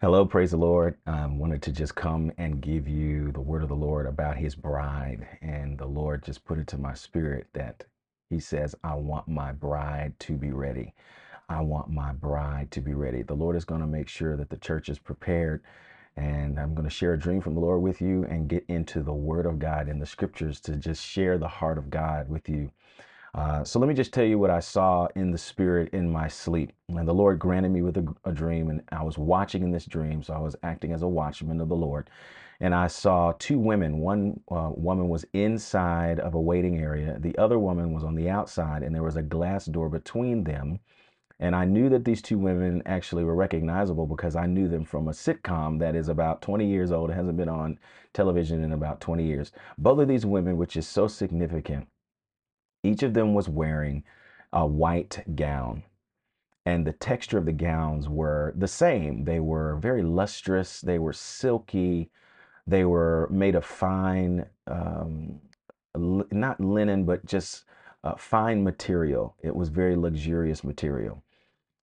[0.00, 0.96] Hello, praise the Lord.
[1.08, 4.36] I um, wanted to just come and give you the word of the Lord about
[4.36, 5.26] his bride.
[5.42, 7.84] And the Lord just put it to my spirit that
[8.30, 10.94] he says, I want my bride to be ready.
[11.48, 13.22] I want my bride to be ready.
[13.22, 15.62] The Lord is going to make sure that the church is prepared.
[16.16, 19.02] And I'm going to share a dream from the Lord with you and get into
[19.02, 22.48] the word of God in the scriptures to just share the heart of God with
[22.48, 22.70] you.
[23.34, 26.28] Uh, so let me just tell you what I saw in the spirit in my
[26.28, 26.72] sleep.
[26.88, 29.86] And the Lord granted me with a, a, dream, and I was watching in this
[29.86, 30.22] dream.
[30.22, 32.10] So I was acting as a watchman of the Lord.
[32.60, 33.98] And I saw two women.
[33.98, 38.30] One uh, woman was inside of a waiting area, the other woman was on the
[38.30, 40.78] outside, and there was a glass door between them.
[41.40, 45.08] And I knew that these two women actually were recognizable because I knew them from
[45.08, 47.10] a sitcom that is about 20 years old.
[47.10, 47.80] Hasn't been on
[48.12, 49.50] television in about 20 years.
[49.76, 51.88] Both of these women, which is so significant,
[52.84, 54.04] each of them was wearing
[54.52, 55.82] a white gown,
[56.66, 59.24] and the texture of the gowns were the same.
[59.24, 62.10] They were very lustrous, they were silky,
[62.66, 65.40] they were made of fine, um,
[65.94, 67.64] not linen, but just
[68.04, 69.34] uh, fine material.
[69.42, 71.22] It was very luxurious material.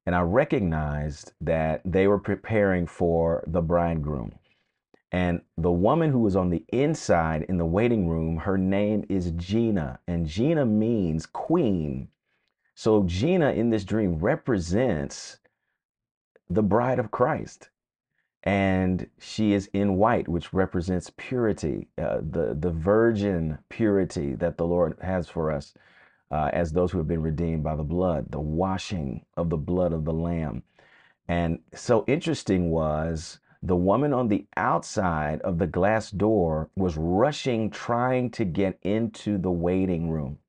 [0.05, 4.33] And I recognized that they were preparing for the bridegroom.
[5.11, 9.31] And the woman who was on the inside in the waiting room, her name is
[9.31, 12.07] Gina, and Gina means queen.
[12.75, 15.39] So Gina in this dream represents
[16.49, 17.69] the bride of Christ.
[18.43, 24.65] And she is in white, which represents purity, uh, the, the virgin purity that the
[24.65, 25.73] Lord has for us
[26.31, 29.93] uh, as those who have been redeemed by the blood, the washing of the blood
[29.93, 30.63] of the Lamb.
[31.27, 37.69] And so interesting was the woman on the outside of the glass door was rushing,
[37.69, 40.39] trying to get into the waiting room.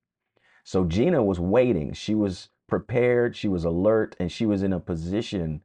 [0.65, 1.93] So Gina was waiting.
[1.93, 5.61] She was prepared, she was alert, and she was in a position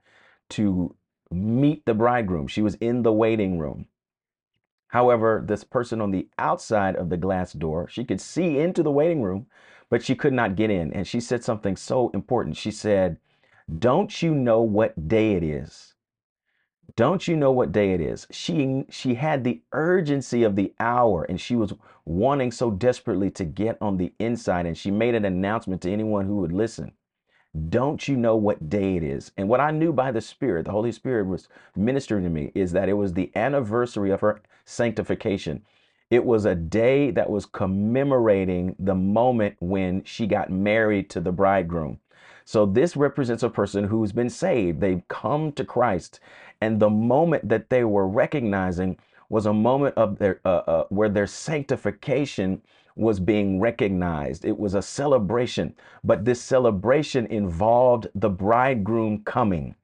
[0.49, 0.95] to
[1.31, 2.47] meet the bridegroom.
[2.47, 3.87] She was in the waiting room.
[4.89, 8.91] However, this person on the outside of the glass door, she could see into the
[8.91, 9.47] waiting room,
[9.89, 10.91] but she could not get in.
[10.93, 12.57] And she said something so important.
[12.57, 13.17] She said,
[13.79, 15.93] Don't you know what day it is?
[16.95, 18.27] Don't you know what day it is?
[18.31, 21.73] She she had the urgency of the hour and she was
[22.05, 26.25] wanting so desperately to get on the inside and she made an announcement to anyone
[26.25, 26.93] who would listen.
[27.69, 29.31] Don't you know what day it is?
[29.37, 32.71] And what I knew by the Spirit, the Holy Spirit was ministering to me, is
[32.73, 35.63] that it was the anniversary of her sanctification.
[36.09, 41.31] It was a day that was commemorating the moment when she got married to the
[41.31, 41.99] bridegroom.
[42.47, 44.79] So this represents a person who's been saved.
[44.79, 46.21] They've come to Christ.
[46.61, 48.97] And the moment that they were recognizing
[49.27, 52.61] was a moment of their uh, uh, where their sanctification
[52.95, 54.45] was being recognized.
[54.45, 55.75] It was a celebration,
[56.05, 59.75] but this celebration involved the bridegroom coming.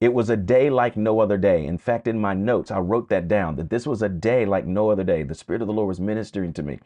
[0.00, 1.66] It was a day like no other day.
[1.66, 4.66] In fact, in my notes, I wrote that down that this was a day like
[4.66, 5.22] no other day.
[5.22, 6.80] The Spirit of the Lord was ministering to me.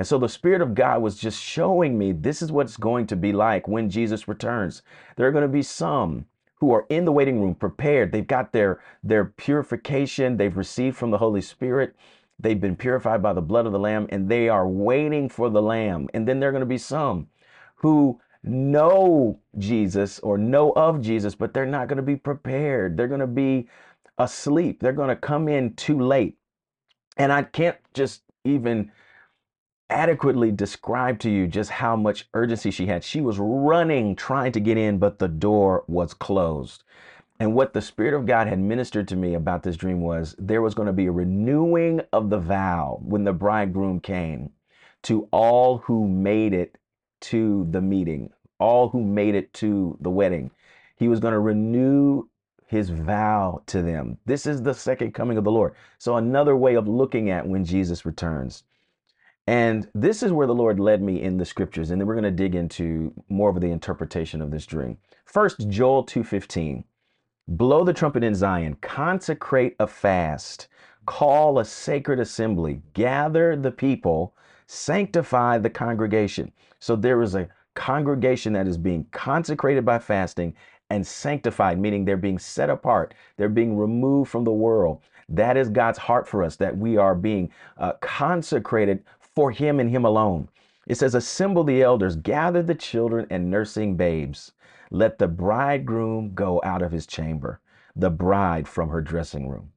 [0.00, 3.06] And so the Spirit of God was just showing me this is what it's going
[3.08, 4.80] to be like when Jesus returns.
[5.16, 6.24] There are going to be some
[6.54, 8.10] who are in the waiting room prepared.
[8.10, 11.96] They've got their, their purification, they've received from the Holy Spirit.
[12.38, 15.60] They've been purified by the blood of the Lamb and they are waiting for the
[15.60, 16.08] Lamb.
[16.14, 17.28] And then there are going to be some
[17.74, 22.96] who know Jesus or know of Jesus, but they're not going to be prepared.
[22.96, 23.68] They're going to be
[24.16, 24.80] asleep.
[24.80, 26.38] They're going to come in too late.
[27.18, 28.90] And I can't just even
[29.90, 33.04] adequately describe to you just how much urgency she had.
[33.04, 36.84] She was running, trying to get in, but the door was closed.
[37.40, 40.62] And what the Spirit of God had ministered to me about this dream was there
[40.62, 44.50] was going to be a renewing of the vow when the bridegroom came
[45.04, 46.76] to all who made it
[47.20, 50.50] to the meeting, all who made it to the wedding.
[50.96, 52.24] He was going to renew
[52.66, 54.18] his vow to them.
[54.26, 55.74] This is the second coming of the Lord.
[55.98, 58.64] So, another way of looking at when Jesus returns.
[59.50, 61.90] And this is where the Lord led me in the scriptures.
[61.90, 64.96] And then we're going to dig into more of the interpretation of this dream.
[65.24, 66.84] First, Joel 2:15.
[67.48, 70.68] Blow the trumpet in Zion, consecrate a fast,
[71.04, 74.36] call a sacred assembly, gather the people,
[74.68, 76.52] sanctify the congregation.
[76.78, 80.54] So there is a congregation that is being consecrated by fasting
[80.90, 85.00] and sanctified, meaning they're being set apart, they're being removed from the world.
[85.28, 89.04] That is God's heart for us, that we are being uh, consecrated
[89.40, 90.50] for him and him alone.
[90.86, 94.52] It says, Assemble the elders, gather the children and nursing babes.
[94.90, 97.58] Let the bridegroom go out of his chamber,
[97.96, 99.72] the bride from her dressing room.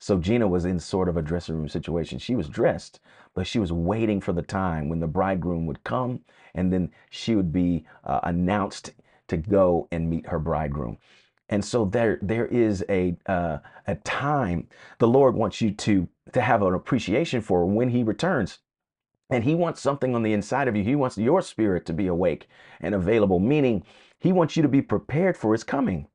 [0.00, 2.18] So Gina was in sort of a dressing room situation.
[2.18, 2.98] She was dressed,
[3.34, 6.18] but she was waiting for the time when the bridegroom would come
[6.52, 8.94] and then she would be uh, announced
[9.28, 10.98] to go and meet her bridegroom.
[11.50, 14.66] And so there there is a uh, a time
[14.98, 18.58] the Lord wants you to to have an appreciation for when He returns.
[19.30, 20.84] And he wants something on the inside of you.
[20.84, 22.48] He wants your spirit to be awake
[22.80, 23.84] and available, meaning
[24.18, 26.06] he wants you to be prepared for his coming.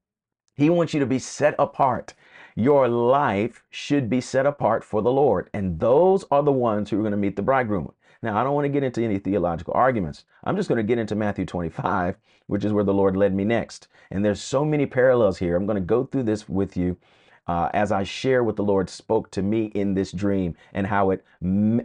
[0.55, 2.13] He wants you to be set apart.
[2.55, 5.49] Your life should be set apart for the Lord.
[5.53, 7.91] And those are the ones who are going to meet the bridegroom.
[8.21, 10.25] Now, I don't want to get into any theological arguments.
[10.43, 12.17] I'm just going to get into Matthew 25,
[12.47, 13.87] which is where the Lord led me next.
[14.11, 15.55] And there's so many parallels here.
[15.55, 16.97] I'm going to go through this with you
[17.49, 21.09] uh, as I share what the Lord spoke to me in this dream and how
[21.09, 21.25] it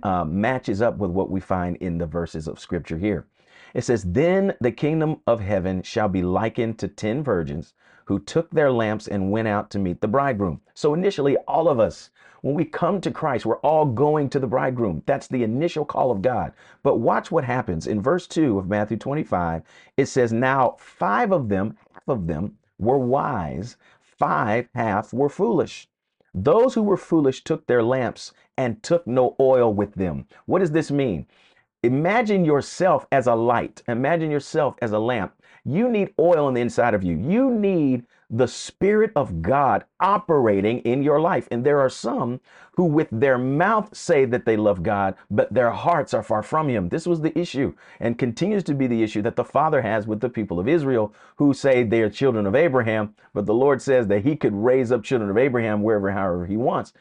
[0.02, 3.24] uh, matches up with what we find in the verses of scripture here.
[3.72, 7.72] It says, Then the kingdom of heaven shall be likened to ten virgins
[8.04, 10.60] who took their lamps and went out to meet the bridegroom.
[10.74, 12.10] So initially, all of us,
[12.42, 15.02] when we come to Christ, we're all going to the bridegroom.
[15.06, 16.52] That's the initial call of God.
[16.82, 17.86] But watch what happens.
[17.86, 19.62] In verse 2 of Matthew 25,
[19.96, 23.76] it says, Now five of them, half of them, were wise,
[24.18, 25.88] five half were foolish.
[26.34, 30.26] Those who were foolish took their lamps and took no oil with them.
[30.46, 31.26] What does this mean?
[31.82, 33.82] Imagine yourself as a light.
[33.88, 35.34] Imagine yourself as a lamp.
[35.64, 37.16] You need oil on the inside of you.
[37.16, 41.48] You need the Spirit of God operating in your life.
[41.50, 42.40] And there are some
[42.76, 46.68] who, with their mouth, say that they love God, but their hearts are far from
[46.68, 46.88] Him.
[46.88, 50.20] This was the issue and continues to be the issue that the Father has with
[50.20, 54.06] the people of Israel who say they are children of Abraham, but the Lord says
[54.08, 56.92] that He could raise up children of Abraham wherever, however He wants.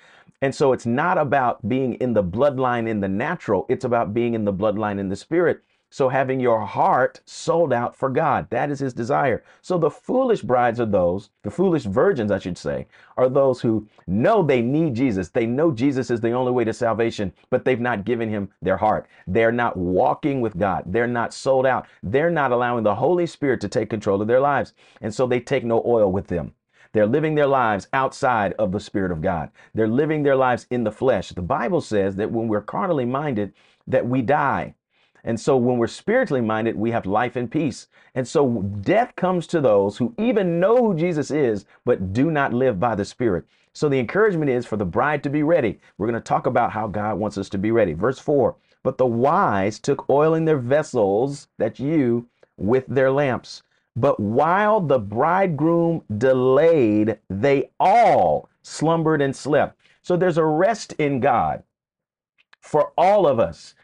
[0.41, 4.33] And so it's not about being in the bloodline in the natural, it's about being
[4.33, 5.61] in the bloodline in the spirit.
[5.93, 9.43] So having your heart sold out for God, that is his desire.
[9.61, 13.87] So the foolish brides are those, the foolish virgins, I should say, are those who
[14.07, 15.29] know they need Jesus.
[15.29, 18.77] They know Jesus is the only way to salvation, but they've not given him their
[18.77, 19.05] heart.
[19.27, 20.81] They're not walking with God.
[20.87, 21.85] They're not sold out.
[22.01, 24.73] They're not allowing the Holy Spirit to take control of their lives.
[24.99, 26.55] And so they take no oil with them.
[26.93, 29.51] They're living their lives outside of the Spirit of God.
[29.75, 31.29] They're living their lives in the flesh.
[31.29, 33.53] The Bible says that when we're carnally minded,
[33.85, 34.73] that we die.
[35.23, 37.87] And so when we're spiritually minded, we have life and peace.
[38.15, 42.53] And so death comes to those who even know who Jesus is, but do not
[42.53, 43.45] live by the Spirit.
[43.73, 45.79] So the encouragement is for the bride to be ready.
[45.97, 47.93] We're going to talk about how God wants us to be ready.
[47.93, 52.27] Verse 4 But the wise took oil in their vessels, that you,
[52.57, 53.63] with their lamps.
[53.95, 59.77] But while the bridegroom delayed, they all slumbered and slept.
[60.01, 61.63] So there's a rest in God
[62.61, 63.75] for all of us.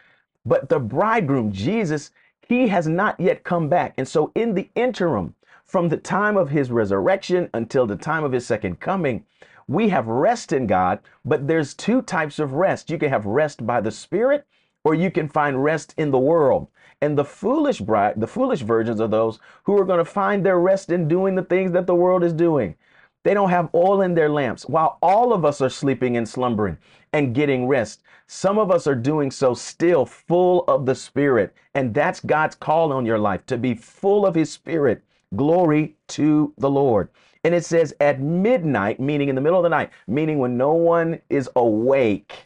[0.45, 2.11] But the bridegroom, Jesus,
[2.47, 3.93] he has not yet come back.
[3.97, 8.31] And so, in the interim, from the time of his resurrection until the time of
[8.31, 9.25] his second coming,
[9.67, 12.89] we have rest in God, but there's two types of rest.
[12.89, 14.47] You can have rest by the Spirit,
[14.83, 16.67] or you can find rest in the world.
[17.01, 20.59] And the foolish bride, the foolish virgins are those who are going to find their
[20.59, 22.75] rest in doing the things that the world is doing.
[23.23, 26.77] They don't have oil in their lamps while all of us are sleeping and slumbering
[27.13, 28.01] and getting rest.
[28.31, 31.51] Some of us are doing so still full of the Spirit.
[31.73, 35.01] And that's God's call on your life to be full of His Spirit.
[35.35, 37.09] Glory to the Lord.
[37.43, 40.73] And it says at midnight, meaning in the middle of the night, meaning when no
[40.73, 42.45] one is awake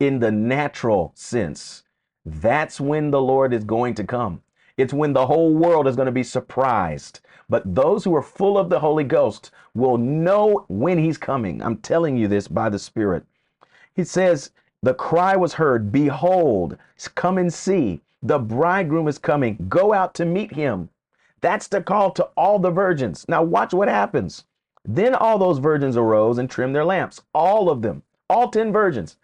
[0.00, 1.84] in the natural sense.
[2.26, 4.42] That's when the Lord is going to come.
[4.76, 7.20] It's when the whole world is going to be surprised.
[7.48, 11.62] But those who are full of the Holy Ghost will know when he's coming.
[11.62, 13.24] I'm telling you this by the Spirit.
[13.94, 14.50] He says,
[14.84, 16.76] The cry was heard, Behold,
[17.14, 18.02] come and see.
[18.22, 19.56] The bridegroom is coming.
[19.66, 20.90] Go out to meet him.
[21.40, 23.24] That's the call to all the virgins.
[23.26, 24.44] Now, watch what happens.
[24.84, 27.22] Then all those virgins arose and trimmed their lamps.
[27.32, 29.16] All of them, all 10 virgins.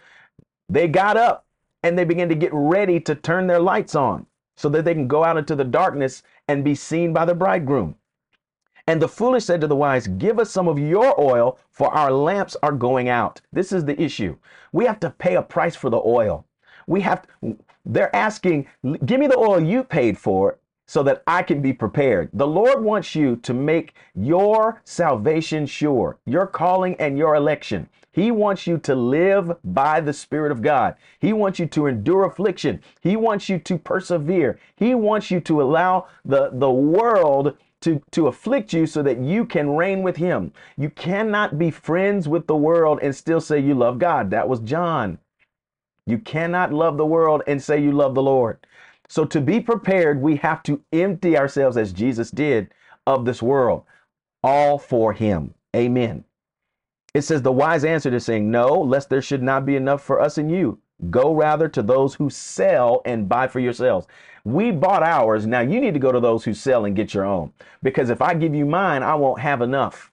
[0.70, 1.44] They got up
[1.82, 4.24] and they began to get ready to turn their lights on
[4.56, 7.96] so that they can go out into the darkness and be seen by the bridegroom.
[8.86, 12.10] And the foolish said to the wise, Give us some of your oil, for our
[12.10, 13.40] lamps are going out.
[13.52, 14.36] This is the issue.
[14.72, 16.46] We have to pay a price for the oil.
[16.86, 17.26] We have,
[17.84, 18.66] they're asking,
[19.04, 20.58] Give me the oil you paid for
[20.90, 22.30] so that I can be prepared.
[22.32, 27.88] The Lord wants you to make your salvation sure, your calling and your election.
[28.10, 30.96] He wants you to live by the Spirit of God.
[31.20, 32.82] He wants you to endure affliction.
[33.00, 34.58] He wants you to persevere.
[34.74, 39.44] He wants you to allow the, the world to, to afflict you so that you
[39.44, 40.52] can reign with Him.
[40.76, 44.30] You cannot be friends with the world and still say you love God.
[44.30, 45.18] That was John.
[46.06, 48.58] You cannot love the world and say you love the Lord.
[49.08, 52.72] So, to be prepared, we have to empty ourselves as Jesus did
[53.06, 53.82] of this world,
[54.44, 55.54] all for Him.
[55.74, 56.24] Amen.
[57.12, 60.20] It says, The wise answered is saying, No, lest there should not be enough for
[60.20, 60.78] us and you.
[61.08, 64.06] Go rather to those who sell and buy for yourselves.
[64.44, 65.46] We bought ours.
[65.46, 67.52] Now you need to go to those who sell and get your own.
[67.82, 70.12] Because if I give you mine, I won't have enough.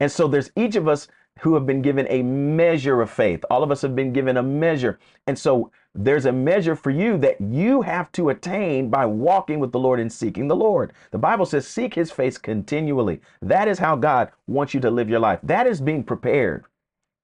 [0.00, 1.08] And so there's each of us
[1.40, 3.44] who have been given a measure of faith.
[3.50, 4.98] All of us have been given a measure.
[5.26, 9.72] And so there's a measure for you that you have to attain by walking with
[9.72, 10.92] the Lord and seeking the Lord.
[11.10, 13.20] The Bible says, seek his face continually.
[13.42, 15.40] That is how God wants you to live your life.
[15.42, 16.64] That is being prepared.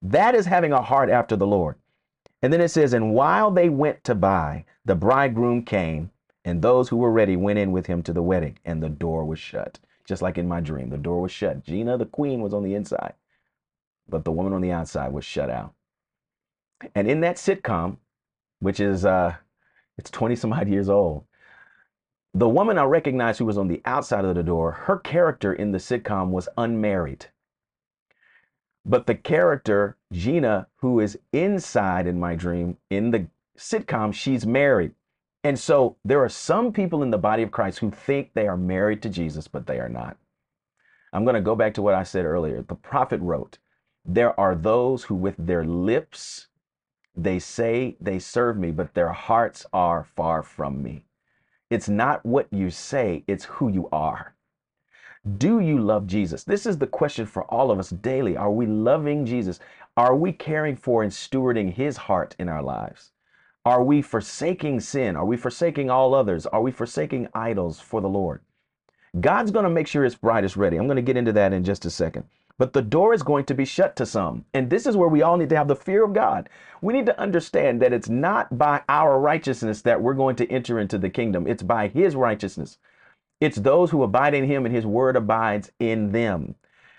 [0.03, 1.77] That is having a heart after the Lord.
[2.43, 6.11] And then it says, and while they went to buy, the bridegroom came,
[6.45, 9.25] and those who were ready went in with him to the wedding, and the door
[9.25, 9.79] was shut.
[10.05, 11.65] Just like in my dream, the door was shut.
[11.65, 13.15] Gina, the queen, was on the inside,
[14.09, 15.75] but the woman on the outside was shut out.
[16.95, 17.97] And in that sitcom,
[18.61, 19.37] which is uh
[19.99, 21.25] it's 20 some odd years old,
[22.35, 25.73] the woman I recognized who was on the outside of the door, her character in
[25.73, 27.27] the sitcom was unmarried.
[28.89, 33.27] But the character, Gina, who is inside in my dream, in the
[33.59, 34.93] sitcom, she's married.
[35.43, 38.57] And so there are some people in the body of Christ who think they are
[38.57, 40.17] married to Jesus, but they are not.
[41.13, 42.63] I'm going to go back to what I said earlier.
[42.63, 43.59] The prophet wrote,
[44.05, 46.47] There are those who with their lips
[47.17, 51.07] they say they serve me, but their hearts are far from me.
[51.71, 54.36] It's not what you say, it's who you are.
[55.27, 56.45] Do you love Jesus?
[56.45, 58.37] This is the question for all of us daily.
[58.37, 59.59] Are we loving Jesus?
[59.97, 63.11] Are we caring for and stewarding his heart in our lives?
[63.65, 65.17] Are we forsaking sin?
[65.17, 66.47] Are we forsaking all others?
[66.47, 68.43] Are we forsaking idols for the Lord?
[69.19, 70.77] God's going to make sure his bride is ready.
[70.77, 72.27] I'm going to get into that in just a second.
[72.57, 74.45] But the door is going to be shut to some.
[74.55, 76.49] And this is where we all need to have the fear of God.
[76.81, 80.79] We need to understand that it's not by our righteousness that we're going to enter
[80.79, 82.79] into the kingdom, it's by his righteousness.
[83.41, 86.55] It's those who abide in him and his word abides in them.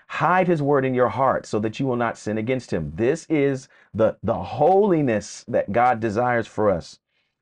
[0.08, 2.92] Hide his word in your heart so that you will not sin against him.
[2.94, 6.98] This is the, the holiness that God desires for us.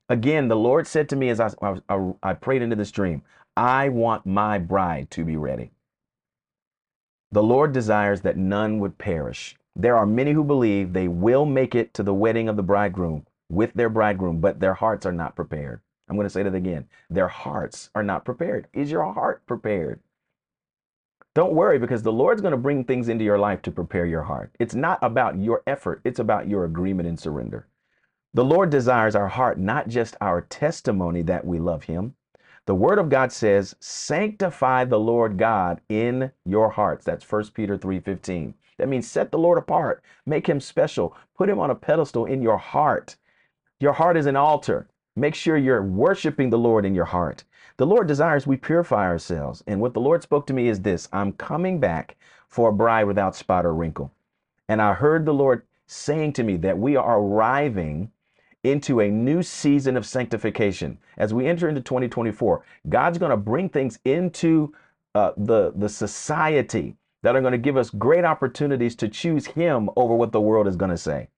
[0.08, 1.50] Again, the Lord said to me as I,
[1.88, 3.22] I, I prayed into this dream,
[3.56, 5.70] I want my bride to be ready.
[7.32, 9.56] The Lord desires that none would perish.
[9.74, 13.26] There are many who believe they will make it to the wedding of the bridegroom
[13.50, 15.80] with their bridegroom, but their hearts are not prepared.
[16.08, 16.86] I'm going to say that again.
[17.10, 18.68] Their hearts are not prepared.
[18.72, 20.00] Is your heart prepared?
[21.34, 24.22] Don't worry because the Lord's going to bring things into your life to prepare your
[24.22, 24.54] heart.
[24.58, 27.66] It's not about your effort, it's about your agreement and surrender.
[28.32, 32.14] The Lord desires our heart, not just our testimony that we love Him.
[32.66, 37.76] The Word of God says, "Sanctify the Lord God in your hearts." That's 1 Peter
[37.76, 38.54] 3:15.
[38.78, 42.42] That means set the Lord apart, make him special, put him on a pedestal in
[42.42, 43.16] your heart.
[43.78, 44.88] Your heart is an altar.
[45.16, 47.44] Make sure you're worshiping the Lord in your heart.
[47.78, 49.64] The Lord desires we purify ourselves.
[49.66, 52.16] And what the Lord spoke to me is this I'm coming back
[52.48, 54.12] for a bride without spot or wrinkle.
[54.68, 58.10] And I heard the Lord saying to me that we are arriving
[58.62, 60.98] into a new season of sanctification.
[61.16, 64.74] As we enter into 2024, God's going to bring things into
[65.14, 69.88] uh, the, the society that are going to give us great opportunities to choose Him
[69.96, 71.28] over what the world is going to say.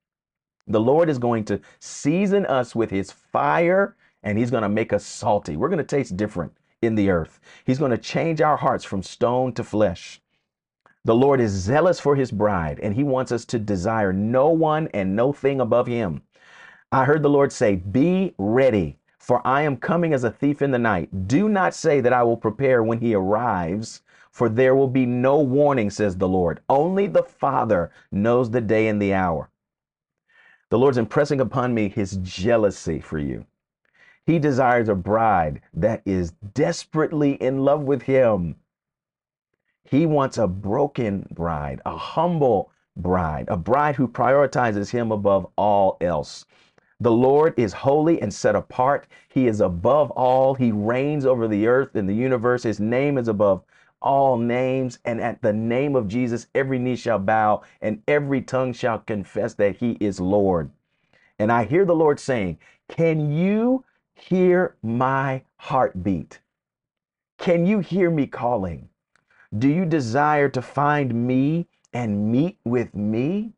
[0.68, 4.92] The Lord is going to season us with his fire and he's going to make
[4.92, 5.56] us salty.
[5.56, 7.40] We're going to taste different in the earth.
[7.64, 10.20] He's going to change our hearts from stone to flesh.
[11.06, 14.88] The Lord is zealous for his bride and he wants us to desire no one
[14.88, 16.20] and no thing above him.
[16.92, 20.70] I heard the Lord say, Be ready, for I am coming as a thief in
[20.70, 21.28] the night.
[21.28, 25.40] Do not say that I will prepare when he arrives, for there will be no
[25.40, 26.60] warning, says the Lord.
[26.68, 29.48] Only the Father knows the day and the hour.
[30.70, 33.46] The Lord's impressing upon me his jealousy for you.
[34.26, 38.56] He desires a bride that is desperately in love with him.
[39.84, 45.96] He wants a broken bride, a humble bride, a bride who prioritizes him above all
[46.02, 46.44] else.
[47.00, 49.06] The Lord is holy and set apart.
[49.28, 50.54] He is above all.
[50.54, 52.64] He reigns over the earth and the universe.
[52.64, 53.62] His name is above
[54.00, 58.72] all names, and at the name of Jesus, every knee shall bow and every tongue
[58.72, 60.70] shall confess that he is Lord.
[61.38, 66.40] And I hear the Lord saying, Can you hear my heartbeat?
[67.38, 68.88] Can you hear me calling?
[69.56, 73.52] Do you desire to find me and meet with me?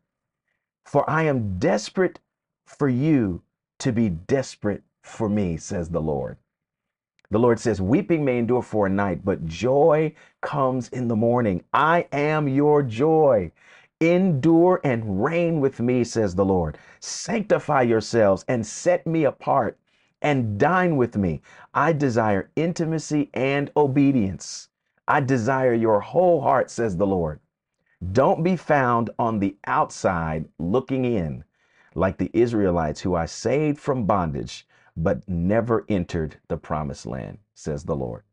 [0.85, 2.19] For I am desperate
[2.65, 3.41] for you
[3.79, 6.37] to be desperate for me, says the Lord.
[7.31, 11.63] The Lord says, Weeping may endure for a night, but joy comes in the morning.
[11.73, 13.53] I am your joy.
[14.01, 16.77] Endure and reign with me, says the Lord.
[16.99, 19.79] Sanctify yourselves and set me apart
[20.21, 21.41] and dine with me.
[21.73, 24.67] I desire intimacy and obedience.
[25.07, 27.39] I desire your whole heart, says the Lord.
[28.11, 31.45] Don't be found on the outside looking in
[31.95, 34.67] like the Israelites who I saved from bondage
[34.97, 38.23] but never entered the promised land, says the Lord.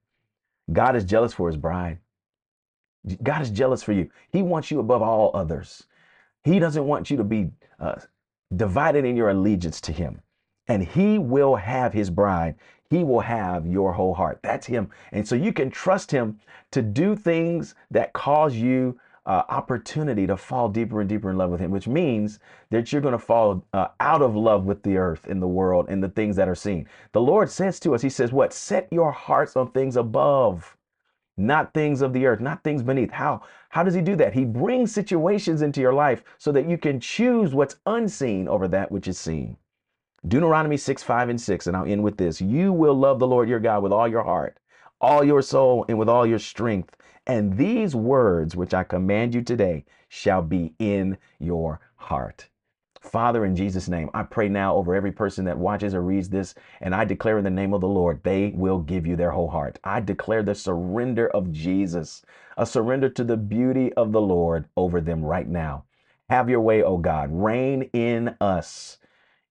[0.73, 1.99] God is jealous for his bride.
[3.23, 4.11] God is jealous for you.
[4.31, 5.85] He wants you above all others.
[6.45, 7.50] He doesn't want you to be
[7.81, 7.97] uh,
[8.55, 10.21] divided in your allegiance to Him.
[10.67, 12.57] And He will have His bride.
[12.91, 14.41] He will have your whole heart.
[14.43, 14.91] That's Him.
[15.12, 16.41] And so you can trust Him
[16.73, 21.50] to do things that cause you uh, opportunity to fall deeper and deeper in love
[21.50, 24.97] with Him, which means that you're going to fall uh, out of love with the
[24.97, 26.88] earth and the world and the things that are seen.
[27.12, 28.52] The Lord says to us, He says, What?
[28.52, 30.76] Set your hearts on things above
[31.38, 33.12] not things of the earth, not things beneath.
[33.12, 33.42] How?
[33.70, 34.35] How does he do that?
[34.35, 38.90] He brings situations into your life so that you can choose what's unseen over that
[38.90, 39.56] which is seen.
[40.26, 42.40] Deuteronomy 6, 5, and 6, and I'll end with this.
[42.40, 44.58] You will love the Lord your God with all your heart,
[45.00, 46.97] all your soul, and with all your strength.
[47.28, 52.49] And these words which I command you today shall be in your heart.
[53.00, 56.54] Father, in Jesus' name, I pray now over every person that watches or reads this,
[56.80, 59.49] and I declare in the name of the Lord, they will give you their whole
[59.49, 59.78] heart.
[59.85, 62.25] I declare the surrender of Jesus,
[62.56, 65.85] a surrender to the beauty of the Lord over them right now.
[66.28, 67.28] Have your way, O God.
[67.30, 68.99] Reign in us.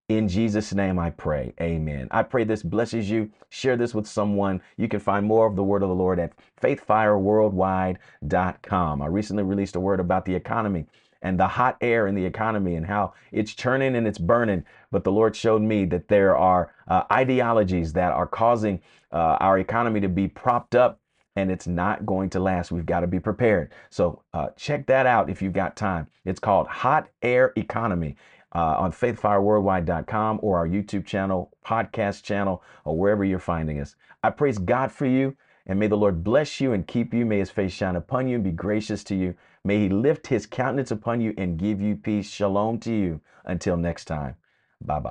[0.10, 1.54] In Jesus' name I pray.
[1.60, 2.08] Amen.
[2.12, 3.30] I pray this blesses you.
[3.50, 4.62] Share this with someone.
[4.78, 9.02] You can find more of the word of the Lord at faithfireworldwide.com.
[9.02, 10.86] I recently released a word about the economy
[11.22, 14.64] and the hot air in the economy and how it's churning and it's burning.
[14.92, 18.80] But the Lord showed me that there are uh, ideologies that are causing
[19.12, 21.02] uh, our economy to be propped up
[21.36, 22.72] and it's not going to last.
[22.72, 23.74] We've got to be prepared.
[23.90, 26.08] So uh, check that out if you've got time.
[26.26, 28.16] It's called Hot Air Economy.
[28.58, 33.96] Uh, on faithfireworldwide.com or our YouTube channel, podcast channel, or wherever you're finding us.
[34.24, 35.38] I praise God for you.
[35.68, 37.24] And may the Lord bless you and keep you.
[37.24, 39.36] May his face shine upon you and be gracious to you.
[39.64, 42.32] May he lift his countenance upon you and give you peace.
[42.32, 43.22] Shalom to you.
[43.46, 44.38] Until next time.
[44.82, 45.02] Bye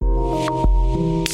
[0.00, 1.32] bye.